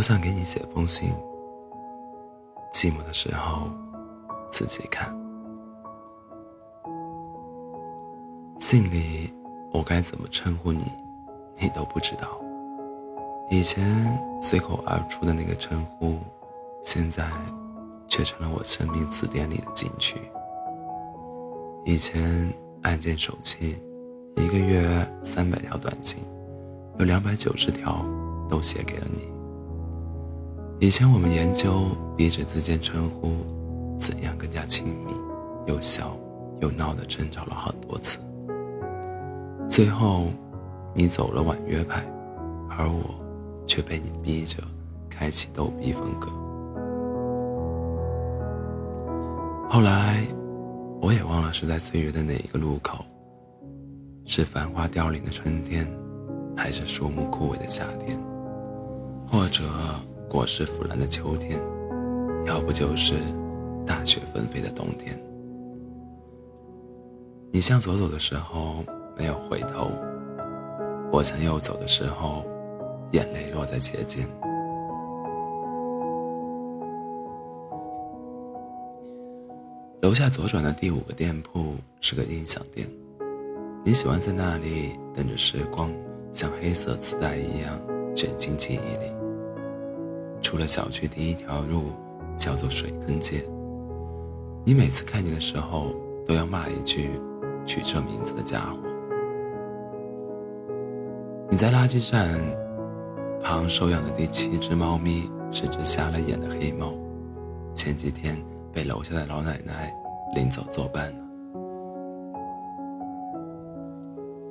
[0.00, 1.12] 我想给你写封信，
[2.72, 3.68] 寂寞的时候
[4.50, 5.14] 自己看。
[8.58, 9.30] 信里
[9.70, 10.90] 我该怎么称呼你，
[11.58, 12.40] 你都不知道。
[13.50, 16.16] 以前随口而出的那个称呼，
[16.82, 17.28] 现在
[18.08, 20.16] 却成了我生命词典里的禁区。
[21.84, 23.78] 以前按键手机，
[24.36, 26.24] 一个月三百条短信，
[26.98, 28.02] 有两百九十条
[28.48, 29.38] 都写给了你。
[30.80, 33.36] 以前我们研究彼此之间称呼
[33.98, 35.12] 怎样更加亲密，
[35.66, 36.16] 又笑
[36.60, 38.18] 又闹的争吵了很多次。
[39.68, 40.24] 最后，
[40.94, 42.04] 你走了婉约派，
[42.68, 43.18] 而我。
[43.66, 44.56] 却被你逼着
[45.08, 46.28] 开启逗逼风格。
[49.70, 50.26] 后来，
[51.00, 53.04] 我也忘了是在岁月的哪一个路口，
[54.24, 55.88] 是繁花凋零的春天，
[56.56, 58.20] 还是树木枯萎的夏天，
[59.30, 59.62] 或者
[60.30, 61.60] 果实腐烂的秋天，
[62.46, 63.14] 要不就是
[63.84, 65.20] 大雪纷飞的冬天。
[67.52, 68.82] 你向左走的时候
[69.18, 69.90] 没有回头，
[71.12, 72.46] 我向右走的时候。
[73.12, 74.24] 眼泪落在鞋尖。
[80.00, 82.88] 楼下左转的第五个店铺是个音响店，
[83.84, 85.90] 你喜欢在那里等着时光
[86.32, 87.76] 像黑色磁带一样
[88.14, 89.19] 卷进记忆里。
[90.50, 91.92] 出了小区第一条路
[92.36, 93.44] 叫做水坑街，
[94.66, 95.94] 你每次看见的时候
[96.26, 97.08] 都要骂一句
[97.64, 98.78] ：“取这名字的家伙。”
[101.48, 102.40] 你在垃圾站。
[103.42, 106.92] 旁收养的第七只猫咪是只瞎了眼的黑猫，
[107.74, 108.36] 前几天
[108.70, 109.90] 被楼下的老奶奶
[110.34, 111.18] 领走作伴了。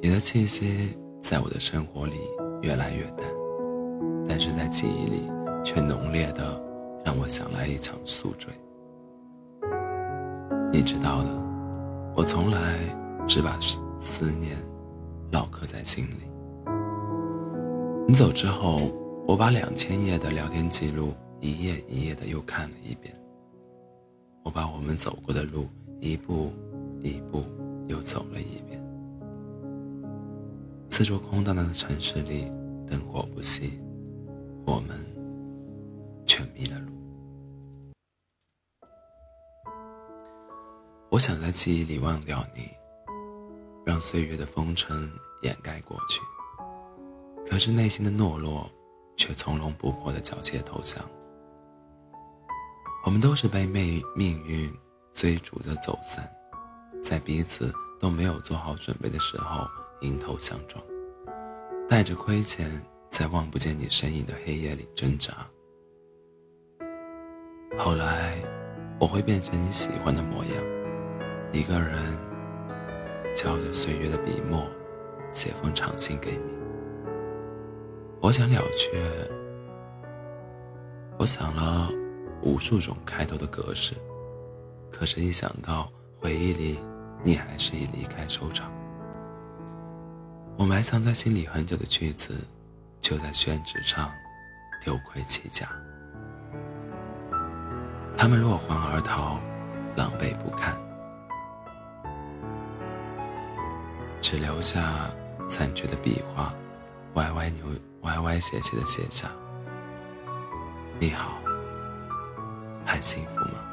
[0.00, 2.14] 你的气息在我的生活里
[2.62, 3.26] 越来越淡，
[4.28, 5.28] 但是在记忆里
[5.66, 6.62] 却浓烈的
[7.04, 8.54] 让我想来一场宿醉。
[10.72, 11.42] 你知道的，
[12.14, 12.78] 我从来
[13.26, 13.58] 只把
[13.98, 14.56] 思念
[15.32, 16.30] 烙刻在心里。
[18.06, 18.92] 你走之后，
[19.26, 23.12] 我把两千页的聊天记录一页一页的又看了一遍。
[24.44, 25.66] 我把我们走过的路
[26.00, 26.52] 一步
[27.02, 27.42] 一步
[27.88, 28.80] 又走了一遍。
[30.88, 32.52] 四座空荡荡的城市里，
[32.86, 33.72] 灯火不熄，
[41.16, 42.68] 我想在记忆里忘掉你，
[43.86, 45.10] 让岁月的风尘
[45.40, 46.20] 掩盖过去。
[47.50, 48.70] 可是内心的懦弱，
[49.16, 51.02] 却从容不迫的缴械投降。
[53.02, 54.70] 我们都是被命命运
[55.10, 56.30] 追逐着走散，
[57.02, 59.66] 在彼此都没有做好准备的时候
[60.02, 60.84] 迎头相撞，
[61.88, 62.70] 带着亏欠，
[63.08, 65.32] 在望不见你身影的黑夜里挣扎。
[67.78, 68.36] 后来，
[69.00, 70.75] 我会变成你喜欢的模样，
[71.56, 71.98] 一个人，
[73.34, 74.66] 敲着岁月的笔墨，
[75.32, 76.52] 写封长信给你。
[78.20, 78.90] 我想了却，
[81.16, 81.88] 我想了
[82.42, 83.94] 无数种开头的格式，
[84.92, 85.90] 可是，一想到
[86.20, 86.78] 回忆里
[87.24, 88.70] 你还是以离开收场，
[90.58, 92.34] 我埋藏在心里很久的句子，
[93.00, 94.10] 就在宣纸上
[94.84, 95.66] 丢盔弃甲。
[98.14, 99.40] 他们落荒而逃，
[99.96, 100.76] 狼狈不堪，
[104.28, 105.08] 只留下
[105.48, 106.52] 残缺的笔画，
[107.14, 107.64] 歪歪扭。
[108.00, 109.30] 歪歪斜斜的写下
[110.98, 111.38] ：“你好，
[112.84, 113.64] 还幸福吗？”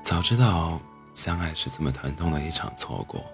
[0.00, 0.80] 早知道
[1.12, 3.24] 相爱是这么疼痛的一场错过，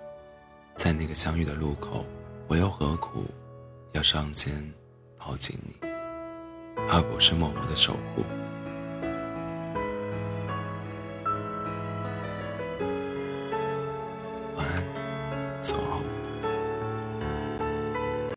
[0.75, 2.07] 在那个相遇的路口，
[2.49, 3.27] 我又何苦
[3.93, 4.67] 要上前
[5.19, 5.77] 抱紧你，
[6.89, 8.25] 而不是默默的守护？